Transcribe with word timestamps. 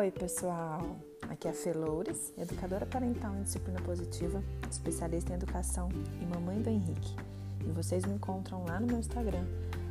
Oi, 0.00 0.10
pessoal! 0.10 0.96
Aqui 1.28 1.46
é 1.46 1.50
a 1.50 1.52
Feloures, 1.52 2.32
educadora 2.38 2.86
parental 2.86 3.36
em 3.36 3.42
disciplina 3.42 3.78
positiva, 3.82 4.42
especialista 4.70 5.30
em 5.30 5.34
educação 5.34 5.90
e 6.22 6.24
mamãe 6.24 6.58
do 6.62 6.70
Henrique. 6.70 7.14
E 7.60 7.70
vocês 7.70 8.06
me 8.06 8.14
encontram 8.14 8.64
lá 8.64 8.80
no 8.80 8.86
meu 8.86 8.98
Instagram, 8.98 9.44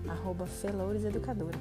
arroba 0.07 0.47
Educadora. 1.05 1.59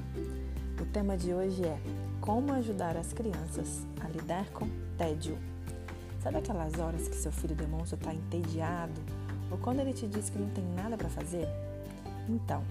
O 0.81 0.85
tema 0.87 1.15
de 1.15 1.31
hoje 1.31 1.63
é 1.63 1.79
como 2.19 2.51
ajudar 2.53 2.97
as 2.97 3.13
crianças 3.13 3.85
a 4.03 4.07
lidar 4.07 4.49
com 4.49 4.67
tédio. 4.97 5.37
Sabe 6.19 6.39
aquelas 6.39 6.73
horas 6.79 7.07
que 7.07 7.17
seu 7.17 7.31
filho 7.31 7.55
demonstra 7.55 7.99
estar 7.99 8.15
entediado 8.15 8.99
ou 9.51 9.59
quando 9.59 9.81
ele 9.81 9.93
te 9.93 10.07
diz 10.07 10.27
que 10.31 10.39
não 10.39 10.49
tem 10.49 10.65
nada 10.73 10.97
para 10.97 11.09
fazer? 11.09 11.47
Então, 12.27 12.63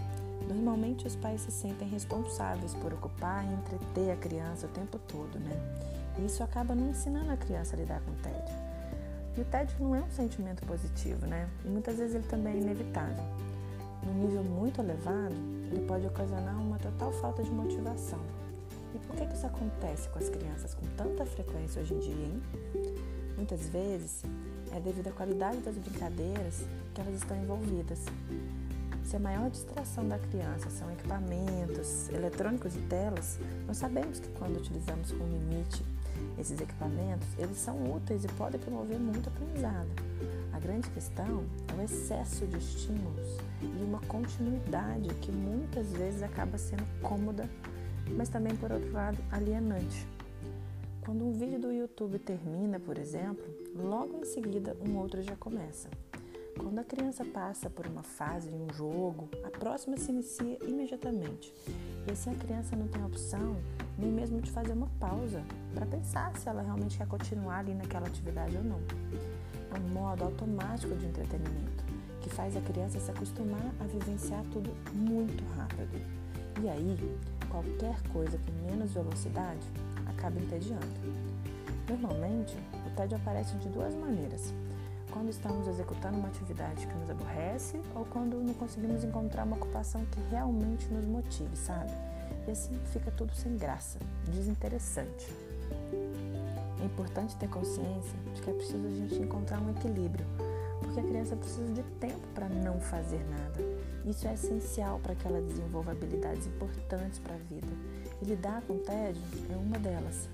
Normalmente 0.49 1.07
os 1.07 1.15
pais 1.15 1.43
se 1.43 1.51
sentem 1.51 1.87
responsáveis 1.89 2.75
por 2.75 2.93
ocupar 2.93 3.45
e 3.45 3.53
entreter 3.53 4.11
a 4.11 4.17
criança 4.17 4.67
o 4.67 4.71
tempo 4.71 4.99
todo, 5.07 5.39
né? 5.39 5.57
E 6.19 6.25
isso 6.25 6.43
acaba 6.43 6.75
não 6.75 6.91
ensinando 6.91 7.31
a 7.31 7.37
criança 7.37 7.77
a 7.77 7.79
lidar 7.79 8.01
com 8.01 8.11
o 8.11 8.15
tédio. 8.17 8.55
E 9.37 9.41
o 9.41 9.45
tédio 9.45 9.77
não 9.79 9.95
é 9.95 10.01
um 10.01 10.11
sentimento 10.11 10.65
positivo, 10.67 11.27
né? 11.27 11.49
E 11.65 11.69
muitas 11.69 11.99
vezes 11.99 12.15
ele 12.15 12.27
também 12.27 12.55
é 12.55 12.57
inevitável. 12.57 13.23
Num 14.03 14.15
nível 14.15 14.43
muito 14.43 14.81
elevado, 14.81 15.35
ele 15.71 15.85
pode 15.87 16.07
ocasionar 16.07 16.61
uma 16.61 16.79
total 16.79 17.13
falta 17.13 17.43
de 17.43 17.51
motivação. 17.51 18.21
E 18.95 18.99
por 18.99 19.17
que, 19.17 19.25
isso 19.35 19.47
acontece 19.47 20.09
com 20.09 20.19
as 20.19 20.29
crianças 20.29 20.75
com 20.75 20.87
tanta 20.97 21.27
frequência 21.27 21.83
hoje 21.83 21.95
em 21.95 21.99
dia, 21.99 22.25
hein? 22.25 22.43
Muitas 23.37 23.69
vezes 23.69 24.25
é 24.73 24.81
devido 24.81 25.09
à 25.09 25.13
qualidade 25.13 25.59
das 25.59 25.77
brincadeiras 25.77 26.65
que 26.95 27.01
elas 27.01 27.15
estão 27.15 27.37
envolvidas. 27.37 28.01
Se 29.09 29.17
a 29.17 29.19
maior 29.19 29.49
distração 29.49 30.07
da 30.07 30.19
criança 30.19 30.69
são 30.69 30.93
equipamentos 30.93 32.11
eletrônicos 32.11 32.77
e 32.77 32.81
telas, 32.91 33.41
nós 33.67 33.79
sabemos 33.79 34.21
que 34.21 34.29
quando 34.33 34.59
utilizamos 34.59 35.13
com 35.13 35.25
limite 35.25 35.83
esses 36.39 36.61
equipamentos, 36.61 37.27
eles 37.39 37.57
são 37.57 37.91
úteis 37.91 38.23
e 38.25 38.29
podem 38.29 38.61
promover 38.61 38.99
muito 38.99 39.31
aprendizado. 39.31 39.89
A 40.53 40.61
grande 40.61 40.91
questão 40.91 41.43
é 41.69 41.81
o 41.81 41.83
excesso 41.83 42.47
de 42.47 42.59
estímulos 42.59 43.39
e 43.63 43.83
uma 43.83 44.01
continuidade 44.01 45.09
que 45.23 45.33
muitas 45.33 45.91
vezes 45.91 46.23
acaba 46.23 46.59
sendo 46.59 46.85
cômoda, 47.01 47.49
mas 48.15 48.29
também, 48.29 48.55
por 48.57 48.71
outro 48.71 48.93
lado, 48.93 49.17
alienante. 49.33 50.07
Quando 51.01 51.25
um 51.25 51.33
vídeo 51.33 51.59
do 51.59 51.73
YouTube 51.73 52.19
termina, 52.19 52.79
por 52.79 52.99
exemplo, 52.99 53.43
logo 53.75 54.19
em 54.19 54.27
seguida 54.27 54.77
um 54.87 54.99
outro 54.99 55.23
já 55.23 55.35
começa. 55.35 55.89
Quando 56.59 56.81
a 56.81 56.85
criança 56.85 57.25
passa 57.25 57.71
por 57.71 57.87
uma 57.87 58.03
fase 58.03 58.51
um 58.51 58.67
jogo, 58.75 59.29
a 59.45 59.51
próxima 59.51 59.97
se 59.97 60.11
inicia 60.11 60.59
imediatamente. 60.67 61.55
E 62.07 62.13
assim 62.13 62.31
a 62.31 62.35
criança 62.35 62.75
não 62.75 62.89
tem 62.89 63.03
opção 63.05 63.57
nem 63.97 64.11
mesmo 64.11 64.41
de 64.41 64.51
fazer 64.51 64.73
uma 64.73 64.89
pausa 65.01 65.43
para 65.75 65.87
pensar 65.87 66.37
se 66.37 66.49
ela 66.49 66.63
realmente 66.63 66.99
quer 66.99 67.07
continuar 67.07 67.59
ali 67.59 67.75
naquela 67.75 68.07
atividade 68.07 68.57
ou 68.57 68.65
não. 68.65 68.81
É 69.75 69.79
um 69.79 69.89
modo 69.93 70.25
automático 70.25 70.95
de 70.97 71.07
entretenimento 71.07 71.85
que 72.21 72.31
faz 72.31 72.57
a 72.57 72.61
criança 72.61 72.99
se 72.99 73.11
acostumar 73.11 73.73
a 73.81 73.85
vivenciar 73.85 74.45
tudo 74.53 74.71
muito 74.93 75.45
rápido. 75.57 76.01
E 76.63 76.69
aí, 76.69 77.19
qualquer 77.49 78.01
coisa 78.13 78.39
com 78.39 78.71
menos 78.71 78.93
velocidade 78.93 79.67
acaba 80.07 80.39
entediando. 80.41 80.87
Normalmente, 81.89 82.57
o 82.87 82.97
tédio 82.97 83.17
aparece 83.17 83.57
de 83.57 83.69
duas 83.69 83.95
maneiras 83.95 84.53
quando 85.19 85.31
estamos 85.31 85.67
executando 85.67 86.17
uma 86.17 86.29
atividade 86.29 86.87
que 86.87 86.95
nos 86.95 87.11
aborrece 87.11 87.81
ou 87.93 88.05
quando 88.05 88.37
não 88.37 88.55
conseguimos 88.55 89.03
encontrar 89.03 89.43
uma 89.43 89.57
ocupação 89.57 90.05
que 90.13 90.21
realmente 90.31 90.87
nos 90.87 91.05
motive, 91.05 91.57
sabe? 91.57 91.91
E 92.47 92.53
assim 92.53 92.79
fica 92.93 93.11
tudo 93.11 93.35
sem 93.35 93.57
graça, 93.57 93.99
desinteressante. 94.33 95.27
É 96.81 96.85
importante 96.85 97.35
ter 97.35 97.49
consciência 97.49 98.17
de 98.33 98.41
que 98.41 98.49
é 98.49 98.53
preciso 98.53 98.87
a 98.87 98.91
gente 98.91 99.17
encontrar 99.17 99.61
um 99.61 99.71
equilíbrio, 99.71 100.25
porque 100.83 101.01
a 101.01 101.03
criança 101.03 101.35
precisa 101.35 101.73
de 101.73 101.83
tempo 101.99 102.25
para 102.33 102.49
não 102.49 102.81
fazer 102.81 103.21
nada. 103.29 103.61
Isso 104.07 104.29
é 104.29 104.35
essencial 104.35 105.01
para 105.01 105.17
que 105.17 105.27
ela 105.27 105.41
desenvolva 105.41 105.91
habilidades 105.91 106.47
importantes 106.47 107.19
para 107.19 107.35
a 107.35 107.39
vida. 107.39 107.67
E 108.23 108.25
lidar 108.25 108.63
com 108.63 108.75
o 108.75 108.79
tédio 108.79 109.23
é 109.53 109.57
uma 109.57 109.81
delas. 109.81 110.29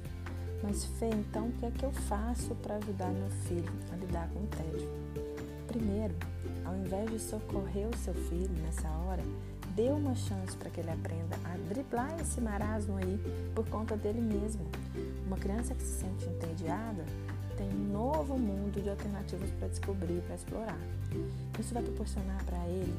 Mas 0.63 0.85
Fê, 0.85 1.09
então 1.09 1.49
o 1.49 1.53
que 1.53 1.67
é 1.67 1.71
que 1.71 1.85
eu 1.85 1.93
faço 1.93 2.55
para 2.57 2.77
ajudar 2.77 3.11
meu 3.11 3.31
filho 3.47 3.73
a 3.93 3.97
lidar 3.97 4.29
com 4.31 4.41
o 4.41 4.47
tédio? 4.47 4.89
Primeiro, 5.67 6.15
ao 6.65 6.77
invés 6.77 7.11
de 7.11 7.19
socorrer 7.19 7.89
o 7.89 7.97
seu 7.97 8.15
filho 8.15 8.55
nessa 8.63 8.89
hora, 8.89 9.23
dê 9.75 9.91
uma 9.91 10.15
chance 10.15 10.57
para 10.57 10.71
que 10.71 10.81
ele 10.81 10.91
aprenda 10.91 11.37
a 11.45 11.57
driblar 11.69 12.19
esse 12.21 12.41
marasmo 12.41 12.97
aí 12.97 13.21
por 13.55 13.69
conta 13.69 13.97
dele 13.97 14.21
mesmo. 14.21 14.65
Uma 15.27 15.37
criança 15.37 15.75
que 15.75 15.83
se 15.83 16.01
sente 16.01 16.27
entediada 16.27 17.05
tem 17.57 17.69
um 17.69 17.93
novo 17.93 18.39
mundo 18.39 18.83
de 18.83 18.89
alternativas 18.89 19.51
para 19.53 19.69
descobrir, 19.69 20.23
para 20.23 20.35
explorar. 20.35 20.79
Isso 21.59 21.75
vai 21.75 21.83
proporcionar 21.83 22.43
para 22.45 22.67
ele 22.69 22.95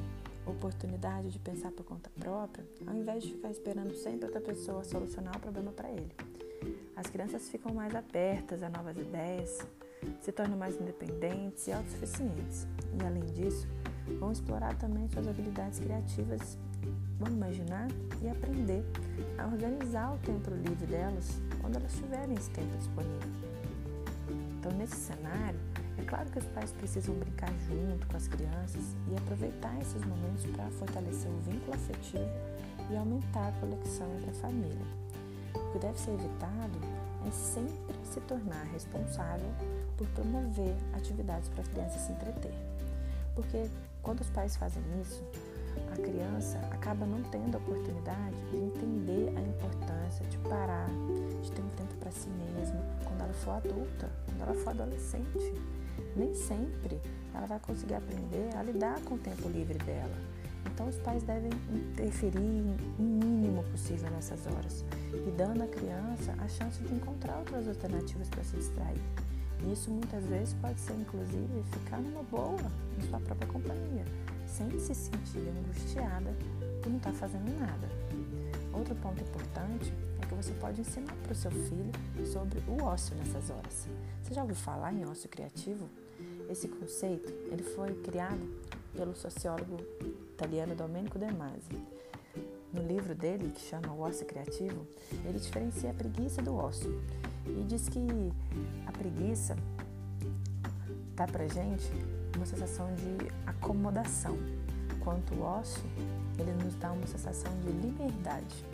oportunidade 0.46 1.30
de 1.30 1.40
pensar 1.40 1.72
por 1.72 1.84
conta 1.84 2.10
própria, 2.20 2.64
ao 2.86 2.96
invés 2.96 3.24
de 3.24 3.32
ficar 3.32 3.50
esperando 3.50 3.96
sempre 3.96 4.26
outra 4.26 4.42
pessoa 4.42 4.84
solucionar 4.84 5.36
o 5.38 5.40
problema 5.40 5.72
para 5.72 5.90
ele. 5.90 6.12
As 6.96 7.08
crianças 7.08 7.50
ficam 7.50 7.74
mais 7.74 7.94
abertas 7.96 8.64
a 8.64 8.70
novas 8.70 8.98
ideias, 8.98 9.66
se 10.22 10.32
tornam 10.32 10.58
mais 10.58 10.80
independentes 10.80 11.68
e 11.68 11.72
autossuficientes. 11.72 12.68
E 13.00 13.06
além 13.06 13.26
disso, 13.26 13.68
vão 14.20 14.32
explorar 14.32 14.76
também 14.78 15.08
suas 15.10 15.28
habilidades 15.28 15.80
criativas, 15.80 16.58
vão 17.20 17.32
imaginar 17.34 17.88
e 18.22 18.30
aprender 18.30 18.84
a 19.38 19.46
organizar 19.46 20.14
o 20.14 20.18
tempo 20.20 20.52
livre 20.52 20.86
delas 20.86 21.42
quando 21.60 21.78
elas 21.78 21.94
tiverem 21.94 22.36
esse 22.36 22.50
tempo 22.52 22.78
disponível. 22.78 23.30
Então, 24.60 24.72
nesse 24.78 24.96
cenário, 24.96 25.60
é 25.98 26.04
claro 26.04 26.30
que 26.30 26.40
os 26.40 26.46
pais 26.48 26.72
precisam 26.72 27.16
brincar 27.16 27.52
junto 27.68 28.08
com 28.08 28.18
as 28.18 28.28
crianças 28.28 28.96
e 29.10 29.16
aproveitar 29.16 29.80
esses 29.82 30.04
momentos 30.06 30.46
para 30.48 30.70
fortalecer 30.72 31.30
o 31.30 31.38
vínculo 31.40 31.74
afetivo 31.74 32.30
e 32.90 32.96
aumentar 32.96 33.48
a 33.48 33.52
conexão 33.60 34.14
entre 34.16 34.30
a 34.30 34.34
família. 34.34 35.05
O 35.56 35.72
que 35.72 35.80
deve 35.80 36.00
ser 36.00 36.12
evitado 36.12 36.80
é 37.28 37.32
sempre 37.32 37.96
se 38.04 38.20
tornar 38.22 38.64
responsável 38.74 39.50
por 39.98 40.08
promover 40.10 40.76
atividades 40.94 41.50
para 41.50 41.64
a 41.64 41.68
criança 41.68 42.00
se 42.00 42.12
entreter. 42.12 42.54
Porque 43.34 43.70
quando 44.04 44.22
os 44.22 44.30
pais 44.30 44.56
fazem 44.56 44.84
isso, 45.02 45.24
a 45.92 45.96
criança 45.96 46.58
acaba 46.72 47.06
não 47.06 47.22
tendo 47.24 47.56
a 47.56 47.58
oportunidade 47.58 48.36
de 48.52 48.58
entender 48.58 49.34
a 49.36 49.42
importância 49.42 50.26
de 50.30 50.38
parar, 50.40 50.90
de 51.42 51.52
ter 51.52 51.62
um 51.62 51.70
tempo 51.70 51.96
para 52.00 52.12
si 52.12 52.30
mesma 52.30 52.82
quando 53.04 53.22
ela 53.22 53.34
for 53.34 53.52
adulta, 53.52 54.10
quando 54.26 54.42
ela 54.42 54.54
for 54.54 54.70
adolescente. 54.70 55.54
Nem 56.16 56.34
sempre 56.34 57.00
ela 57.34 57.46
vai 57.46 57.60
conseguir 57.60 57.96
aprender 57.96 58.56
a 58.56 58.64
lidar 58.64 59.02
com 59.02 59.16
o 59.16 59.18
tempo 59.18 59.50
livre 59.50 59.78
dela. 59.80 60.16
Então, 60.66 60.88
os 60.88 60.98
pais 60.98 61.24
devem 61.24 61.52
interferir 61.72 62.64
o 63.00 63.02
mínimo 63.02 63.64
possível 63.66 64.10
nessas 64.12 64.46
horas 64.48 64.84
e 65.14 65.32
dando 65.32 65.64
à 65.64 65.68
criança 65.68 66.36
a 66.40 66.48
chance 66.48 66.82
de 66.84 66.94
encontrar 66.94 67.38
outras 67.38 67.68
alternativas 67.68 68.30
para 68.30 68.44
se 68.44 68.56
distrair. 68.58 69.02
E 69.64 69.72
isso 69.72 69.90
muitas 69.90 70.26
vezes 70.26 70.54
pode 70.56 70.80
ser, 70.80 70.94
inclusive, 70.94 71.64
ficar 71.72 72.00
numa 72.00 72.24
boa 72.24 72.72
em 72.98 73.08
sua 73.08 73.20
própria 73.20 73.48
companhia, 73.48 74.06
sem 74.46 74.70
se 74.80 74.94
sentir 74.94 75.48
angustiada 75.58 76.36
por 76.82 76.90
não 76.90 76.98
estar 76.98 77.12
tá 77.12 77.18
fazendo 77.18 77.60
nada. 77.60 77.88
Outro 78.74 78.94
ponto 78.96 79.22
importante 79.22 79.94
é 80.22 80.26
que 80.26 80.36
você 80.36 80.54
pode 80.54 80.82
ensinar 80.82 81.16
para 81.24 81.32
o 81.32 81.36
seu 81.36 81.52
filho 81.52 81.92
sobre 82.26 82.60
o 82.68 82.84
ócio 82.84 83.16
nessas 83.16 83.50
horas. 83.50 83.88
Você 84.22 84.34
já 84.34 84.42
ouviu 84.42 84.56
falar 84.56 84.94
em 84.94 85.06
ócio 85.06 85.30
criativo? 85.30 85.90
Esse 86.50 86.68
conceito 86.68 87.32
ele 87.52 87.64
foi 87.64 87.94
criado 88.02 88.42
pelo 88.94 89.16
sociólogo 89.16 89.78
italiano 90.36 90.76
Domenico 90.76 91.18
De 91.18 91.32
Masi. 91.32 91.72
No 92.74 92.86
livro 92.86 93.16
dele, 93.16 93.52
que 93.52 93.62
chama 93.62 93.94
O 93.94 94.02
Ócio 94.02 94.26
Criativo, 94.26 94.86
ele 95.24 95.40
diferencia 95.40 95.92
a 95.92 95.94
preguiça 95.94 96.42
do 96.42 96.54
ócio 96.54 97.02
e 97.48 97.64
diz 97.64 97.88
que 97.88 98.06
a 98.86 98.92
preguiça 98.92 99.56
dá 101.16 101.26
pra 101.26 101.48
gente 101.48 101.90
uma 102.36 102.46
sensação 102.46 102.94
de 102.96 103.32
acomodação, 103.48 104.38
enquanto 104.94 105.34
o 105.36 105.42
ócio 105.42 105.82
ele 106.38 106.52
nos 106.64 106.76
dá 106.76 106.92
uma 106.92 107.08
sensação 107.08 107.54
de 107.62 107.72
liberdade. 107.72 108.66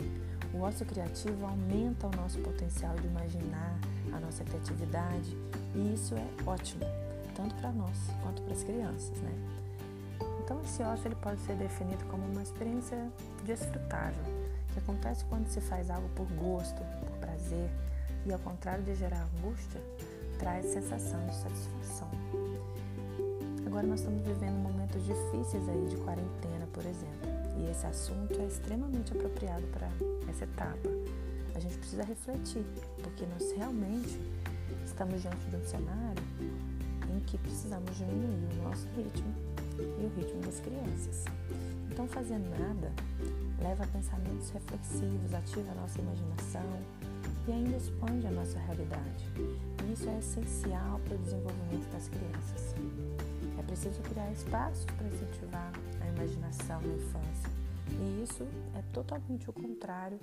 O 0.52 0.62
ócio 0.62 0.84
criativo 0.84 1.46
aumenta 1.46 2.08
o 2.08 2.16
nosso 2.16 2.40
potencial 2.40 2.96
de 2.96 3.06
imaginar, 3.06 3.78
a 4.12 4.18
nossa 4.18 4.42
criatividade, 4.42 5.38
e 5.76 5.94
isso 5.94 6.16
é 6.16 6.26
ótimo, 6.44 6.84
tanto 7.36 7.54
para 7.54 7.70
nós 7.70 7.96
quanto 8.20 8.42
para 8.42 8.52
as 8.52 8.64
crianças, 8.64 9.16
né? 9.20 9.61
Então, 10.44 10.60
esse 10.62 10.82
ócio 10.82 11.06
ele 11.06 11.14
pode 11.16 11.40
ser 11.42 11.54
definido 11.54 12.04
como 12.06 12.24
uma 12.24 12.42
experiência 12.42 12.98
desfrutável, 13.44 14.24
que 14.72 14.78
acontece 14.78 15.24
quando 15.26 15.46
se 15.46 15.60
faz 15.60 15.88
algo 15.88 16.08
por 16.10 16.26
gosto, 16.32 16.82
por 17.00 17.18
prazer, 17.18 17.70
e 18.26 18.32
ao 18.32 18.38
contrário 18.40 18.82
de 18.82 18.94
gerar 18.94 19.28
angústia, 19.36 19.80
traz 20.38 20.66
sensação 20.66 21.24
de 21.26 21.34
satisfação. 21.36 22.10
Agora 23.66 23.86
nós 23.86 24.00
estamos 24.00 24.22
vivendo 24.22 24.56
momentos 24.58 25.04
difíceis 25.04 25.68
aí 25.68 25.86
de 25.86 25.96
quarentena, 25.98 26.66
por 26.72 26.84
exemplo, 26.84 27.30
e 27.58 27.70
esse 27.70 27.86
assunto 27.86 28.40
é 28.40 28.46
extremamente 28.46 29.12
apropriado 29.12 29.62
para 29.68 29.88
essa 30.28 30.44
etapa. 30.44 30.88
a 31.54 31.60
gente 31.60 31.78
precisa 31.78 32.02
refletir, 32.02 32.64
porque 33.02 33.24
nós 33.26 33.52
realmente 33.56 34.18
estamos 34.84 35.22
diante 35.22 35.46
de 35.48 35.56
um 35.56 35.64
cenário 35.64 36.22
em 37.14 37.20
que 37.20 37.38
precisamos 37.38 37.96
diminuir 37.96 38.58
o 38.58 38.62
nosso 38.64 38.88
ritmo 38.96 39.51
e 39.80 40.04
o 40.04 40.12
ritmo 40.16 40.40
das 40.42 40.60
crianças. 40.60 41.24
Então, 41.90 42.06
fazer 42.08 42.38
nada 42.38 42.92
leva 43.60 43.84
a 43.84 43.86
pensamentos 43.86 44.50
reflexivos, 44.50 45.34
ativa 45.34 45.70
a 45.70 45.74
nossa 45.74 46.00
imaginação 46.00 46.80
e 47.46 47.52
ainda 47.52 47.76
expande 47.76 48.26
a 48.26 48.30
nossa 48.30 48.58
realidade. 48.58 49.24
E 49.84 49.92
isso 49.92 50.08
é 50.08 50.18
essencial 50.18 51.00
para 51.04 51.14
o 51.14 51.18
desenvolvimento 51.18 51.90
das 51.92 52.08
crianças. 52.08 52.74
É 53.58 53.62
preciso 53.62 54.00
criar 54.02 54.30
espaços 54.32 54.84
para 54.84 55.06
incentivar 55.06 55.72
a 56.00 56.08
imaginação 56.08 56.80
na 56.80 56.94
infância. 56.94 57.50
E 57.90 58.22
isso 58.22 58.46
é 58.74 58.82
totalmente 58.92 59.48
o 59.48 59.52
contrário 59.52 60.18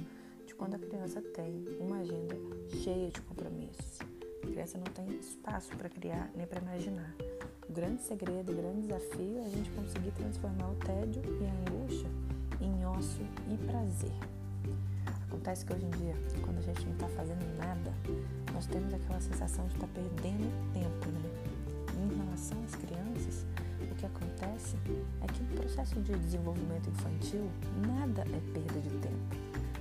de 0.46 0.56
quando 0.56 0.76
a 0.76 0.80
criança 0.80 1.22
tem 1.22 1.66
uma 1.80 2.00
agenda 2.00 2.36
cheia 2.84 3.10
de 3.10 3.22
compromissos. 3.22 4.00
A 4.44 4.48
criança 4.48 4.78
não 4.78 4.86
tem 4.86 5.20
espaço 5.20 5.76
para 5.76 5.90
criar 5.90 6.30
nem 6.36 6.48
para 6.48 6.62
imaginar. 6.62 7.14
O 7.70 7.72
grande 7.72 8.02
segredo, 8.02 8.52
o 8.52 8.56
grande 8.56 8.82
desafio 8.82 9.38
é 9.38 9.46
a 9.46 9.50
gente 9.50 9.70
conseguir 9.70 10.10
transformar 10.14 10.72
o 10.72 10.76
tédio 10.78 11.22
e 11.40 11.46
a 11.46 11.54
angústia 11.70 12.10
em 12.60 12.84
ócio 12.84 13.24
e 13.48 13.58
prazer. 13.58 14.12
Acontece 15.28 15.64
que 15.64 15.74
hoje 15.74 15.86
em 15.86 15.92
dia, 15.92 16.16
quando 16.42 16.58
a 16.58 16.62
gente 16.62 16.84
não 16.84 16.94
está 16.94 17.08
fazendo 17.10 17.46
nada, 17.60 17.94
nós 18.52 18.66
temos 18.66 18.92
aquela 18.92 19.22
sensação 19.22 19.68
de 19.68 19.76
estar 19.76 19.86
tá 19.86 19.94
perdendo 19.94 20.50
tempo, 20.74 21.12
né? 21.12 21.22
Em 21.94 22.18
relação 22.18 22.58
às 22.66 22.74
crianças, 22.74 23.46
o 23.80 23.96
que 23.96 24.06
acontece 24.08 24.76
é 25.22 25.28
que 25.28 25.44
no 25.44 25.62
processo 25.62 26.02
de 26.02 26.18
desenvolvimento 26.18 26.90
infantil, 26.90 27.52
nada 27.86 28.22
é 28.22 28.52
perda 28.52 28.80
de 28.82 28.90
tempo. 28.98 29.36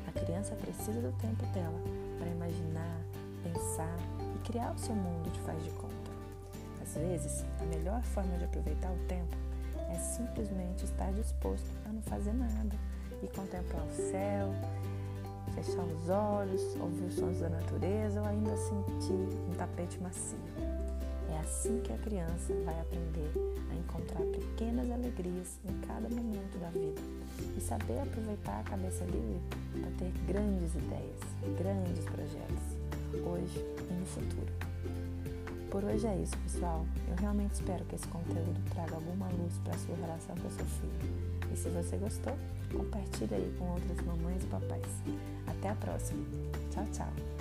A 0.06 0.12
criança 0.12 0.54
precisa 0.56 1.00
do 1.00 1.12
tempo 1.22 1.46
dela 1.54 1.80
para 2.18 2.28
imaginar, 2.28 3.00
pensar 3.42 3.96
e 4.36 4.46
criar 4.46 4.74
o 4.74 4.78
seu 4.78 4.94
mundo 4.94 5.32
de 5.32 5.40
faz 5.40 5.64
de 5.64 5.70
conta. 5.70 6.07
Às 6.88 6.94
vezes, 6.94 7.44
a 7.60 7.64
melhor 7.66 8.02
forma 8.02 8.38
de 8.38 8.44
aproveitar 8.44 8.90
o 8.90 8.98
tempo 9.06 9.36
é 9.90 9.94
simplesmente 9.98 10.84
estar 10.84 11.12
disposto 11.12 11.68
a 11.84 11.92
não 11.92 12.00
fazer 12.00 12.32
nada 12.32 12.74
e 13.22 13.26
contemplar 13.26 13.84
o 13.84 13.90
céu, 13.90 14.54
fechar 15.54 15.84
os 15.84 16.08
olhos, 16.08 16.62
ouvir 16.80 17.04
os 17.04 17.14
sons 17.14 17.40
da 17.40 17.50
natureza 17.50 18.22
ou 18.22 18.26
ainda 18.26 18.56
sentir 18.56 19.12
um 19.12 19.54
tapete 19.58 20.00
macio. 20.00 20.38
É 21.30 21.38
assim 21.40 21.78
que 21.82 21.92
a 21.92 21.98
criança 21.98 22.54
vai 22.64 22.80
aprender 22.80 23.32
a 23.70 23.74
encontrar 23.74 24.22
pequenas 24.22 24.90
alegrias 24.90 25.58
em 25.68 25.86
cada 25.86 26.08
momento 26.08 26.58
da 26.58 26.70
vida 26.70 27.02
e 27.54 27.60
saber 27.60 28.00
aproveitar 28.00 28.60
a 28.60 28.62
cabeça 28.62 29.04
livre 29.04 29.42
para 29.72 29.90
ter 29.98 30.10
grandes 30.26 30.74
ideias, 30.74 31.20
grandes 31.58 32.04
projetos, 32.06 32.78
hoje 33.26 33.62
e 33.90 33.92
no 33.92 34.06
futuro. 34.06 34.68
Por 35.70 35.84
hoje 35.84 36.06
é 36.06 36.16
isso, 36.16 36.36
pessoal. 36.38 36.86
Eu 37.08 37.16
realmente 37.16 37.52
espero 37.52 37.84
que 37.84 37.94
esse 37.94 38.08
conteúdo 38.08 38.58
traga 38.70 38.94
alguma 38.94 39.28
luz 39.28 39.58
para 39.64 39.74
a 39.74 39.78
sua 39.78 39.94
relação 39.96 40.34
com 40.36 40.48
o 40.48 40.50
seu 40.50 40.64
filho. 40.64 41.52
E 41.52 41.56
se 41.56 41.68
você 41.68 41.96
gostou, 41.98 42.36
compartilhe 42.72 43.34
aí 43.34 43.54
com 43.58 43.66
outras 43.72 44.00
mamães 44.00 44.42
e 44.42 44.46
papais. 44.46 45.02
Até 45.46 45.68
a 45.68 45.74
próxima. 45.74 46.24
Tchau, 46.70 46.84
tchau. 46.92 47.37